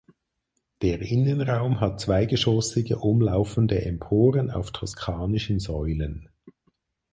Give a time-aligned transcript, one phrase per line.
[0.81, 6.27] Der Innenraum hat zweigeschossige umlaufende Emporen auf toskanischen Säulen.